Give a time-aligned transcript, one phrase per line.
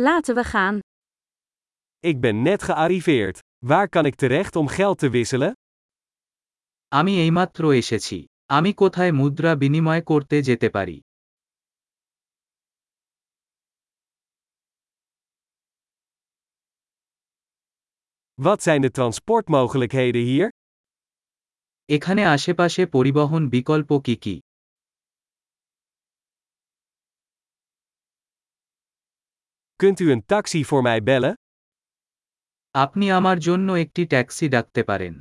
[0.00, 0.78] Laten we gaan.
[1.98, 3.38] Ik ben net gearriveerd.
[3.66, 5.52] Waar kan ik terecht om geld te wisselen?
[6.88, 8.24] আমি এইমাত্র এসেছি
[8.56, 10.96] আমি কোথায় মুদ্রা বিনিময় করতে যেতে পারি
[18.46, 20.48] Wat zijn de transportmogelijkheden hier?
[21.84, 24.34] এখানে আশেপাশে পরিবহন বিকল্প কি কি
[29.77, 31.33] Kunt u een taxi voor mij bellen?
[32.83, 35.13] আপনি আমার জন্য একটি ট্যাক্সি ডাকতে পারেন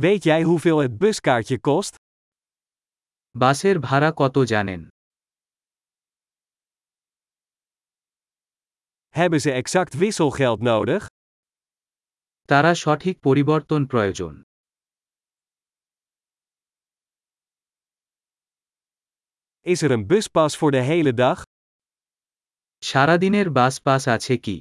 [0.00, 1.94] Weet jij hoeveel het buskaartje kost?
[3.40, 4.80] বাসের ভাড়া কত জানেন
[9.18, 11.02] Hebben ze exact wisselgeld nodig?
[12.48, 14.34] তারা সঠিক পরিবর্তন প্রয়োজন
[19.64, 21.42] Is er een buspas voor de hele dag?
[22.88, 24.56] সারাদিনের বাস পাস আছে কি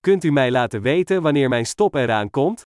[0.00, 2.60] Kunt u mij laten weten wanneer mijn stop eraan komt?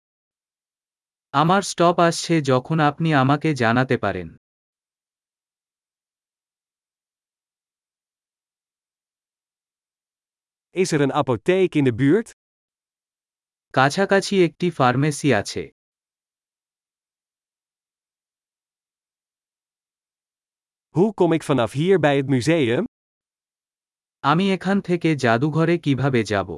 [1.40, 4.28] আমার স্টপ আসছে যখন আপনি আমাকে জানাতে পারেন
[10.82, 12.28] Is er een apotheek in de buurt?
[13.76, 15.62] কাছাকাছি একটি ফার্মেসি আছে
[20.96, 22.84] Hoe kom ik vanaf hier bij het museum?
[24.30, 26.48] আমি এখান থেকে জাদুঘরে কিভাবে যাব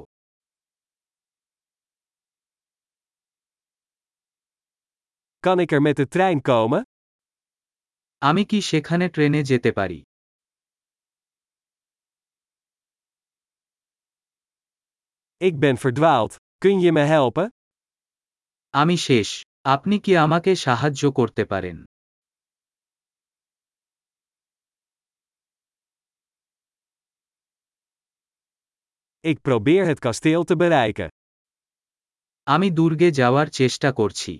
[5.45, 6.81] Kan ik er met de trein komen?
[8.29, 9.99] আমি কি সেখানে ট্রেনে যেতে পারি
[15.41, 16.33] Ik ben verdwaald.
[16.63, 17.47] Kun je me helpen?
[18.73, 19.29] আমি শেষ
[19.73, 21.77] আপনি কি আমাকে সাহায্য করতে পারেন
[29.23, 31.07] Ik probeer het kasteel te bereiken.
[32.43, 34.33] আমি দুর্গে যাওয়ার চেষ্টা করছি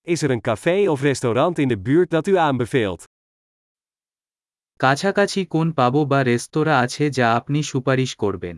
[0.00, 3.02] Is er een café of restaurant in de buurt dat u aanbeveelt?
[4.82, 8.56] কাছাকাছি কোন পাবো বা রেস্তোরাঁ আছে যা আপনি সুপারিশ করবেন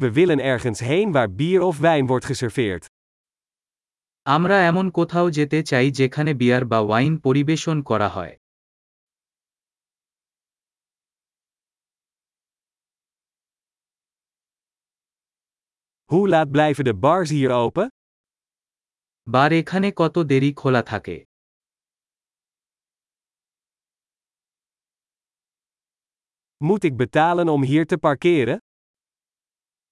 [0.00, 2.84] We willen ergens heen waar bier of wijn wordt geserveerd.
[4.27, 8.35] আমরা এমন কোথাও যেতে চাই যেখানে বিয়ার বা ওয়াইন পরিবেশন করা হয়
[16.09, 17.87] Hoe laat blijven de bars hier open?
[19.27, 21.17] বার এখানে কত দেরি খোলা থাকে
[26.61, 28.59] Moet ik betalen om hier te parkeren?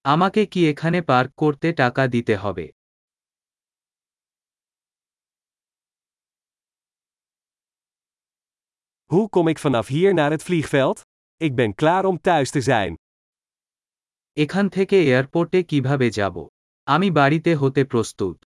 [0.05, 2.65] আমাকে কি এখানে পার্ক করতে টাকা দিতে হবে
[9.12, 11.00] Hoe kom ik vanaf hier naar het vliegveld?
[11.36, 12.94] Ik ben klaar om thuis te zijn.
[14.36, 16.36] এখান থেকে এয়ারপোর্টে কিভাবে যাব
[16.86, 18.36] আমি বাড়িতে হতে প্রস্তুত